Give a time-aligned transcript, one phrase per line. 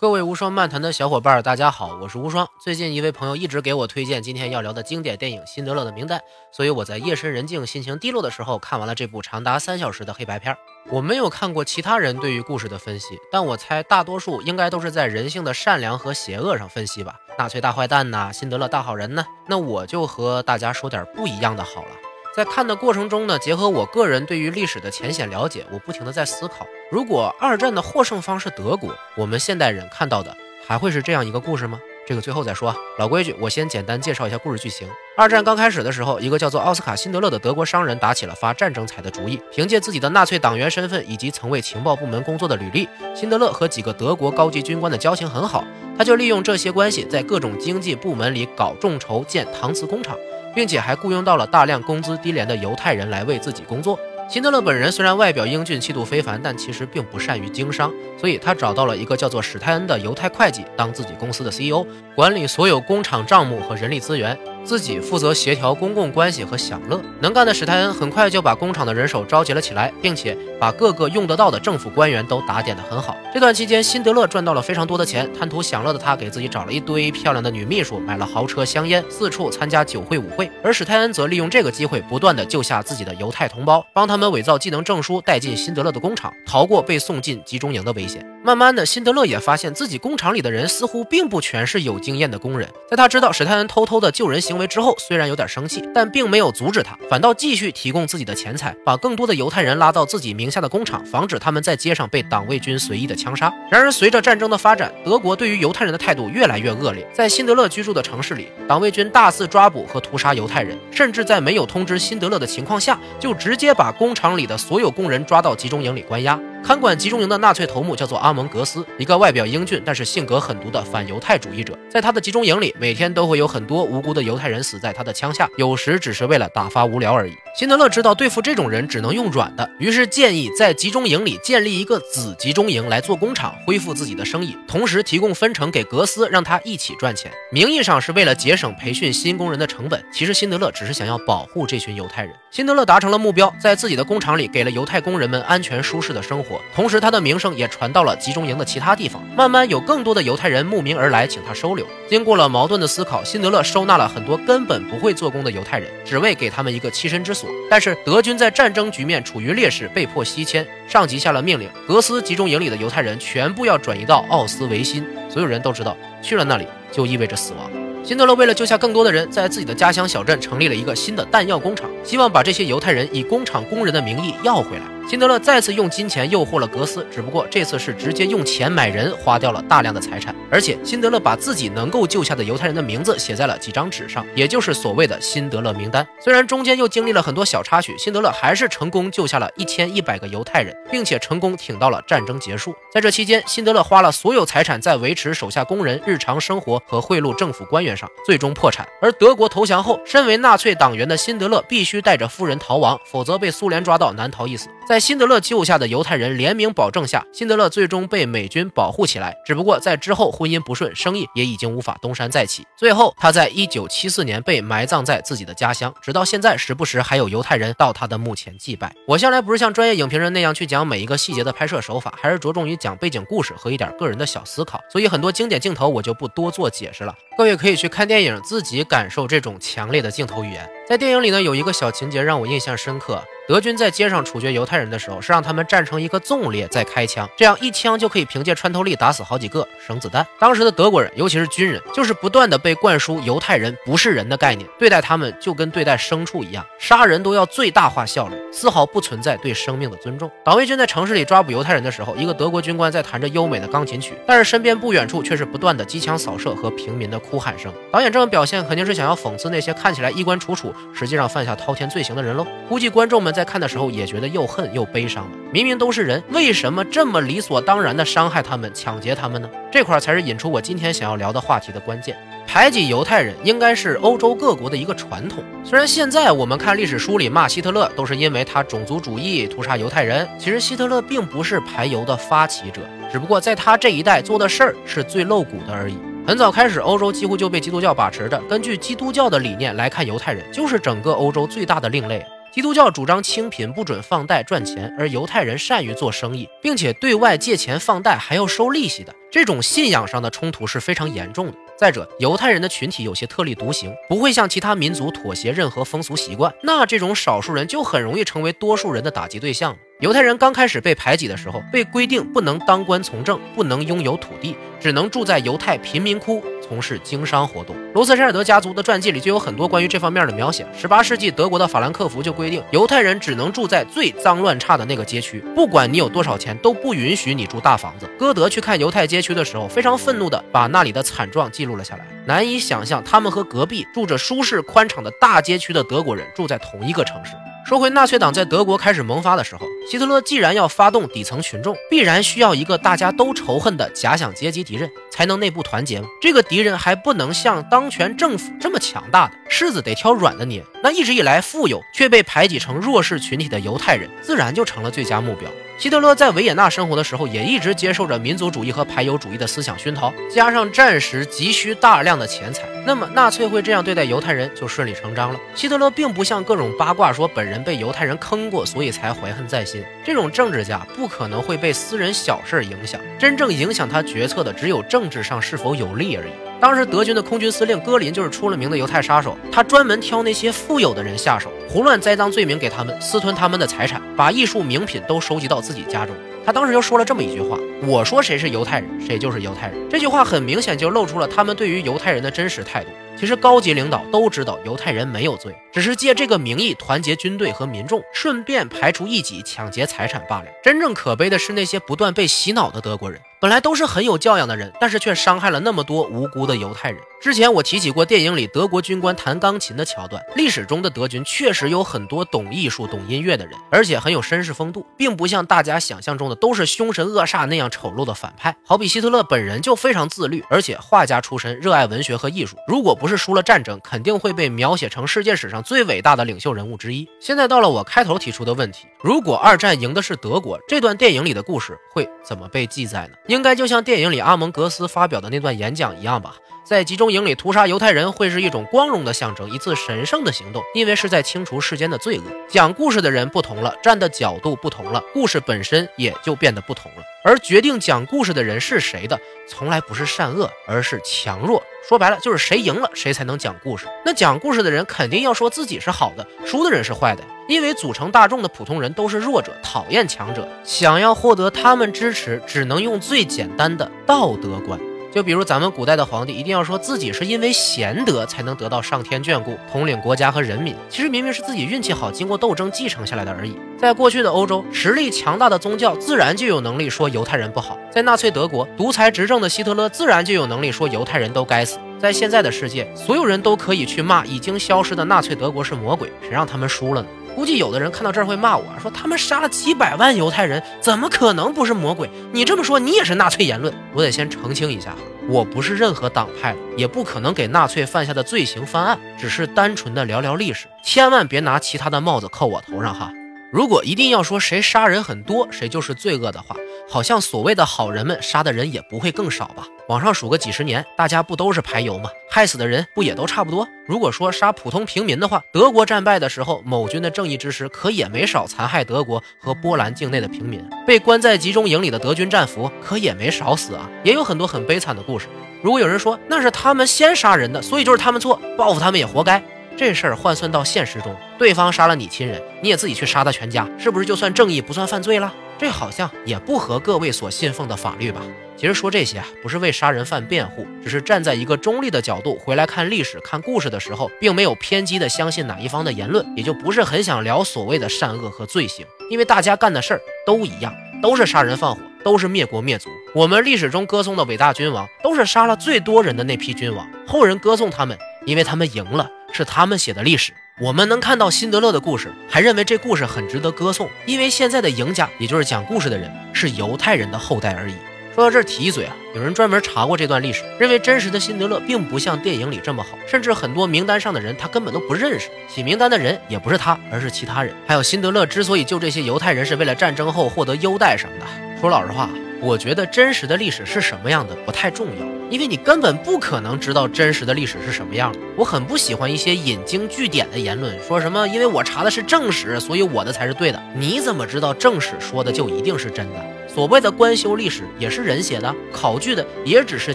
[0.00, 2.48] 各位无双漫谈的小伙伴，大家好，我是无双。
[2.58, 6.18] 最近一位朋友一直给我推荐今天要聊的经典电影《辛德勒的名单》，
[6.50, 10.56] 所以我在夜深人静、心情低落的时候看完了这部长达三小时的黑白片。
[10.88, 17.16] 我没有看过其他人对于故事的分析，但我猜大多数应该都是在人性的善良和邪恶上分析吧。
[17.36, 19.22] 纳粹大坏蛋呐，辛德勒大好人呢？
[19.48, 21.90] 那我就和大家说点不一样的好了。
[22.34, 30.34] 在看的过程中呢，结合我个人对于历史的浅显了解，我不停的在思考：如果二战的获胜方是德国，我们现代人看到的
[30.64, 31.80] 还会是这样一个故事吗？
[32.06, 32.74] 这个最后再说。
[32.98, 34.88] 老规矩，我先简单介绍一下故事剧情。
[35.16, 39.40] 二战刚开始的时候，一个叫做奥斯卡·辛德勒的德国商人打起了发战争财的主意。
[39.52, 45.64] 凭借自己的纳粹党员身份以及曾为情报部门工作的履历，辛德勒和几个德国高级军官的交情很好，
[45.98, 50.16] 他就利用这些关系，在各种经济部门里搞众筹建搪瓷工厂。
[50.54, 53.98] 并且还雇佣到了大量工资低廉的犹太人来为自己工作。
[54.28, 64.38] 辛德勒本人虽然外表英俊、气度非凡，但其实并不善于经商，所以他找到了一个叫做史泰恩的犹太会计当自己公司的 CEO，管理所有工厂账目和人力资源。
[64.64, 73.16] 自己负责协调公共关系和享乐，能干的史泰恩很快就把工厂的人手召集了起来，并且把各个用得到的政府官员都打点得很好。
[73.32, 80.50] 这段期间，辛德勒赚到了非常多的钱，贪图享乐的他给自己找了一堆漂亮的女秘书，买了豪车、香烟，四处参加酒会、舞会。
[80.62, 88.24] 而史泰恩则利用这个机会，不断的救下自己的犹太同胞，帮他们伪造技能证书，带进辛德勒的工厂，逃过被送进集中营的危险。
[88.42, 92.68] 慢慢的，辛德勒也发现自己工厂里的人似乎并不全是有经验的工人。
[92.90, 94.40] 在他知道史泰恩偷偷的救人。
[94.40, 103.52] 行为之后，虽然有点生气，但并没有阻止他，反倒继续提供自己的钱财，把更多的犹太人拉到自己名下的工厂，防止他们在街上被党卫军随意的枪杀。
[103.70, 107.06] 然而，随着战争的发展，德国对于犹太人的态度越来越恶劣。
[107.12, 116.40] 在辛德勒居住的城市里，党卫军大肆抓捕和屠杀犹太人，甚至在没有通知辛德勒的情况下，就直接把工厂里的所有工人抓到集中营里关押。
[116.62, 121.76] 看管集中营的纳粹头目叫做阿蒙格斯，一个外表英俊但是性格狠毒的反犹太主义者。
[121.90, 127.32] 在他的集中营里，每天都会有很多无辜的犹太人死在他的枪下，有时只是为了打发无聊而已。
[127.56, 137.32] 辛德勒知道对付这种人只能用软的，于是建议在集中营里建立一个子集中营来做工厂，恢复自己的生意，同时提供分成给格斯，让他一起赚钱。
[137.50, 142.32] 名义上是为了节省培训新工人的成本，其实辛德勒只是想要保护这群犹太人。
[142.50, 149.22] 辛德勒达成了目标，在自己的工厂里给了犹太工人们安全舒适的生活，同时他的名声也传到了集中营的其他地方。
[149.36, 151.86] 慢慢有更多的犹太人慕名而来，请他收留。
[152.08, 157.48] 经过了矛盾的思考，辛德勒收纳了很多根本不会做工的犹太人，只为给他们一个栖身之所。
[157.70, 160.66] 但是德军在战争局面处于劣势，被迫西迁。
[160.88, 165.06] 上级下了命令，格斯集中营里的犹太人全部要转移到奥斯维辛。
[165.28, 167.79] 所有人都知道，去了那里就意味着死亡。
[168.02, 174.99] 辛德勒为了救下更多的人，在自己的家乡小镇成立了一个新的弹药工厂，希望把这些犹太人以工厂工人的名义要回来。
[175.10, 180.32] 辛德勒再次用金钱诱惑了格斯，只不过这次是直接用钱买人，花掉了大量的财产。
[180.48, 186.06] 而且辛德勒把自己能够救下的犹太人的名字写在了几张纸上，也就是所谓的辛德勒名单。
[186.20, 192.72] 虽然中间又经历了很多小插曲，辛德勒还是成功救下了一千一百个犹太人，并且成功挺到了战争结束。
[192.92, 198.86] 在这期间，辛德勒花了所有财产在维持手下工人日常生活和贿赂政府官员上，最终破产。
[199.02, 204.68] 而德国投降后，身为纳粹党员的辛德勒必须带着夫人逃亡，否则被苏联抓到难逃一死。
[204.86, 209.34] 在辛德勒救下的犹太人联名保证下，辛德勒最终被美军保护起来。
[209.44, 212.64] 只不过在之后婚姻不顺，生意也已经无法东山再起。
[212.76, 218.94] 最后，他在一九七四年被埋葬在自己的家乡，直到现在，时不时还有犹太人到他的墓前祭拜。
[219.06, 224.80] 我向来不是像专业影评人那样去讲每一个细节的拍摄手法，还是着重于讲背景故事和一点个人的小思考。
[224.90, 230.68] 所以很多经典镜头我就不多做解释了，各位可以去看电影，自己感受这种强烈的镜头语言。
[230.90, 233.22] 在电影里呢，有一个小情节让我印象深刻。
[233.46, 240.26] 德军在街上处决犹太人的时候，是让他们站成一个纵列再开枪，这样一枪就可以凭借穿透力打死好几个，省子弹。
[240.40, 250.28] 当时的德国人，尤其是军人，就是不断的被灌输犹太人不是人的概念，对待他们就跟对待牲畜一样，杀人都要最大化效率，丝毫不存在对生命的尊重。
[250.44, 257.72] 党卫军在城市里抓捕犹太人的时候，一个德国军官在弹着优美的钢琴曲，但是身边不远处却是不断的机枪扫射和平民的哭喊声。
[257.92, 262.46] 导演这么表现，肯定是想要讽刺那些看起来衣冠楚楚，实际上犯下滔天罪行的人喽。
[262.68, 264.20] 估计观众们在看的时候也觉。
[264.20, 265.30] 得又恨又悲伤了。
[265.50, 269.48] 明明都是人，为什么这么理所当然的伤害他们、抢劫他们呢？
[269.72, 272.14] 这块才是引出我今天想要聊的话题的关键。
[272.46, 275.42] 排挤犹太人应该是欧洲各国的一个传统。
[275.64, 285.96] 虽然现在我们看历史书里骂希特勒都是因为他种族主义屠杀犹太人，其实希特勒并不是排犹的发起者，只不过在他这一代做的事儿是最露骨的而已。
[286.26, 288.38] 很早开始，欧洲几乎就被基督教把持着。
[288.42, 292.24] 根据基督教的理念来看，犹太人就是整个欧洲最大的另类。
[292.52, 301.54] 基督教主张清贫，不准放贷赚钱，而犹太人善于做生意，并且对外借钱放贷还要收利息的，这种信仰上的冲突是非常严重的。
[301.80, 309.74] 再者，犹太人的群体有些特立独行，不会向其他民族妥协任何风俗习惯，那这种少数人就很容易成为多数人的打击对象。
[310.00, 317.74] 犹太人刚开始被排挤的时候，被规定不能当官从政，不能拥有土地，只能住在犹太贫民窟，从事经商活动。
[317.94, 320.64] 罗斯柴尔德家族的传记里就有很多关于这方面的描写。
[320.72, 328.06] 十八世纪德国的法兰克福就规定，犹太人只能住在最脏乱差的那个街区，不管你有多少钱，都不允许你住大房子。
[328.16, 332.06] 歌德去看犹太街区的时候，非常愤怒地把那里的惨状记录了下来。
[332.24, 337.32] 难以想象，他们和隔壁住着舒适宽敞的大街区的德国人住在同一个城市。
[337.70, 346.02] 说回纳粹党在德国开始萌发的时候，希特勒既然要发动底层群众，必然需要一个大家都仇恨的假想阶级敌人，才能内部团结？
[346.20, 350.64] 这个敌人还不能像当权政府这么强大的，柿子得挑软的捏。
[350.82, 355.48] 那一直以来富有却被排挤成弱势群体的犹太人，自然就成了最佳目标。
[355.80, 365.40] 希特勒在维也纳生活的时候，也一直接受着民族主义和排犹主义的思想熏陶，加上战时急需大量的钱财，那么纳粹会这样对待犹太人就顺理成章了。
[365.54, 369.82] 希特勒并不像各种八卦说本人被犹太人坑过，所以才怀恨在心。
[370.04, 376.49] 这种政治家不可能会被私人小事影响，真正影响他决策的只有政治上是否有利而已。
[376.60, 386.14] 当时德军的空军司令戈林就是出了名的犹太杀手，他专门挑那些富有的人下手，胡乱栽赃罪名给他们，私吞他们的财产，把艺术名品都收集到自己家中。
[386.44, 392.90] 他当时就说了这么一句话：“我说谁是犹太人，谁就是犹太人。”这句话很明显就露出了他们对于犹太人的真实态度。
[393.16, 400.46] 其实高级领导都知道犹太人没有罪，只是借这个名义团结军队和民众，顺便排除异己、抢劫财产罢了。
[400.62, 403.20] 真正可悲的是那些不断被洗脑的德国人。
[403.40, 407.00] 本来都是很有教养的人，但是却伤害了那么多无辜的犹太人。
[407.22, 418.54] 之前我提起过电影里德国军官弹钢琴的桥段，历史中的德军确实有很多懂艺术、懂音乐的人，而且很有绅士风度，并不像大家想象中的都是凶神恶煞那样丑陋的反派。
[418.62, 422.58] 好比希特勒本人就非常自律，而且画家出身，热爱文学和艺术。
[422.68, 427.08] 如果不是输了战争，肯定会被描写成世界史上最伟大的领袖人物之一。
[427.18, 433.14] 现在到了我开头提出的问题：如果二战赢的是德国，这段电影里的故事会怎么被记载呢？
[433.30, 436.34] 应该就像电影里阿蒙格斯发表的那段演讲一样吧，
[436.64, 442.24] 在集中营里屠杀犹太人会是一种光荣的象征，一次神圣的行动，因为是在清除世间的罪恶。
[442.48, 447.04] 讲故事的人不同了，站的角度不同了，故事本身也就变得不同了。
[447.24, 449.16] 而决定讲故事的人是谁的，
[449.48, 451.62] 从来不是善恶，而是强弱。
[451.88, 453.86] 说白了，就是谁赢了，谁才能讲故事。
[454.04, 464.78] 那讲故事的人肯定要说自己是好的，输的人是坏的，因为组成大众的普通人都是弱者，讨厌强者，想要获得他们支持，只能用最简单的道德观。
[465.12, 470.74] 就比如咱们古代的皇帝，一定要说自己是因为贤德才能得到上天眷顾，统领国家和人民。
[470.88, 473.56] 其实明明是自己运气好，经过斗争继承下来的而已。
[473.76, 481.78] 在过去的欧洲，实力强大的宗教自然就有能力说犹太人不好；在纳粹德国，独裁执政的希特勒自然就有能力说犹太人都该死。
[481.98, 487.08] 在现在的世界，所有人都可以去骂已经消失的纳粹德国是魔鬼，谁让他们输了呢？
[487.34, 492.10] 估计有的人看到这儿会骂我说：“他们杀了几百万犹太人，怎么可能不是魔鬼？
[492.32, 494.94] 你这么说，你也是纳粹言论。”我得先澄清一下，
[495.28, 503.10] 我不是任何党派的，也不可能给纳粹犯下的罪行翻案，只是单纯的聊聊历史，千万别拿其他的帽子扣我头上哈。
[503.52, 506.54] 如果一定要说谁杀人很多，谁就是罪恶的话，
[506.88, 509.66] 好像所谓的好人们杀的人也不会更少吧？
[509.88, 512.08] 往上数个几十年，大家不都是排油吗？
[512.30, 513.66] 害死的人不也都差不多？
[513.88, 520.64] 如果说杀普通平民的话，德国战败的时候，某军的正义之师可也没少残害德国和波兰境内的平民。
[520.86, 525.26] 被关在集中营里的德军战俘可也没少死啊，也有很多很悲惨的故事。
[525.60, 529.42] 如果有人说那是他们先杀人的，所以就是他们错，报复他们也活该。
[529.80, 535.32] 这事儿换算到现实中，对方杀了你亲人，你也自己去杀他全家，是不是就算正义不算犯罪了？
[535.58, 538.20] 这好像也不合各位所信奉的法律吧？
[538.58, 552.90] 其实说这些啊，不是为杀人犯辩护，只是站在一个中立的角度回来看历史、看故事的时候，并没有偏激的相信哪一方的言论，也就不是很想聊所谓的善恶和罪行，因为大家干的事儿都一样，都是杀人放火，都是灭国灭族。
[553.14, 559.10] 我们历史中歌颂的伟大君王，都是杀了最多人的那批君王，后人歌颂他们，因为他们赢了。
[559.32, 567.74] 是他们写的历史，我们能看到辛德勒的故事，还认为这故事很值得歌颂，因为现在的赢家，也就是讲故事的人，是犹太人的后代而已。
[568.14, 577.54] 说到这儿提一嘴啊，有人专门查过这段历史，认为真实的辛德勒并不像电影里这么好，甚至很多名单上的人他根本都不认识，写名单的人也不是他，而是其他人。
[577.66, 581.60] 还有辛德勒之所以救这些犹太人，是为了战争后获得优待什么的。
[581.60, 582.10] 说老实话。
[582.42, 588.18] 我觉得真实的历史是什么样的不太重要，因为你根本不可能知道真实的历史是什么样的。
[588.34, 593.62] 我很不喜欢一些引经据典的言论，说什么因为我查的是正史，所以我的才是对的。
[593.74, 596.24] 你怎么知道正史说的就一定是真的？
[596.48, 599.94] 所谓的官修历史也是人写的，考据的也只是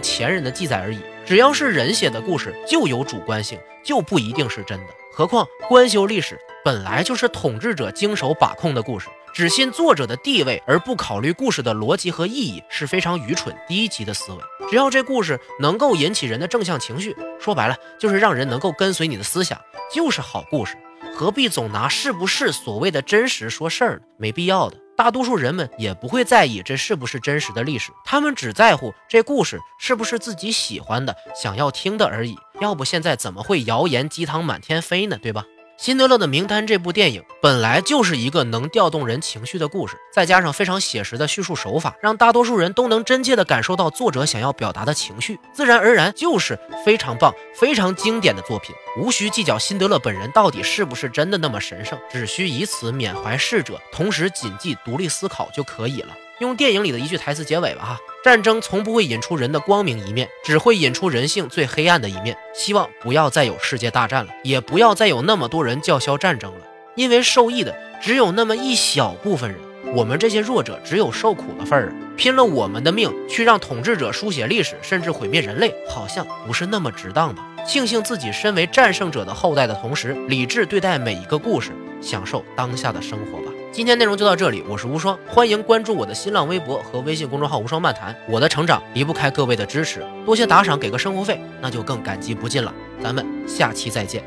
[0.00, 1.00] 前人的记载而已。
[1.24, 4.86] 只要是人写的故事，就有主观性，就不一定是真的。
[5.12, 14.38] 何况官修历史本来就是统治者经手把控的故事，只信作者的地位而不考虑故事的逻辑和意义，是非常愚蠢低级的思维。
[14.70, 19.60] 只要这故事能够引起人的正向情绪，说白了就是让人能够跟随你的思想，
[19.92, 20.74] 就是好故事。
[21.14, 24.00] 何必总拿是不是所谓的真实说事儿呢？
[24.16, 24.78] 没必要的。
[24.96, 32.34] 大多数人们也不会在意这是不是真实的历史，他们只在乎这故事是不是自己喜欢的、想要听的而已。
[32.62, 35.18] 要不现在怎么会谣言鸡汤满天飞呢？
[35.22, 35.42] 对吧？
[35.76, 48.74] 《辛德勒的名单》这部电影本来就是一个能调动人情绪的故事，再加上非常写实的叙述手法，让大多数人都能真切地感受到作者想要表达的情绪，自然而然就是非常棒、非常经典的作品。
[48.98, 56.16] 无需计较辛德勒本人到底是不是真的那么神圣，只需以此缅怀逝者，同时谨记独立思考就可以了。
[56.40, 62.36] 用电影里的一句台词结尾吧哈，战争从不会引出人的光明一面，只会引出人性最黑暗的一面。
[62.52, 66.66] 希望不要再有世界大战了，也不要再有那么多人叫嚣战争了，
[66.96, 69.60] 因为受益的只有那么一小部分人，
[69.94, 71.94] 我们这些弱者只有受苦的份儿啊！
[72.16, 77.46] 拼了我们的命去让统治者书写历史，甚至毁灭人类，好像不是那么值当吧？
[77.64, 81.70] 庆幸自己身为战胜者的后代的同时，理智对待每一个故事，
[82.02, 83.52] 享受当下的生活吧。
[83.76, 88.16] 今天内容就到这里，我是无双，欢迎关注我的新浪微博和微信公众号无双漫谈。
[88.26, 92.72] 我的成长离不开各位的支持，多些打赏给个生活费，那就更感激不尽了。
[93.02, 94.24] 咱们下期再见。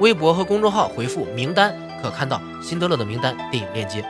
[0.00, 4.04] 微博和公众号回复名单可看到辛德勒的名单电影链接。